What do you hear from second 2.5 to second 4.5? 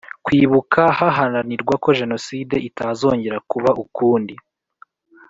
itazongera kuba ukundi